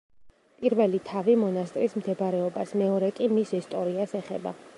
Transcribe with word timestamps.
პირველი 0.61 1.01
თავი 1.09 1.35
მონასტრის 1.41 1.95
მდებარეობას, 2.01 2.75
მეორე 2.83 3.15
კი 3.21 3.33
მის 3.37 3.55
ისტორიას 3.63 4.19
ეხება. 4.23 4.61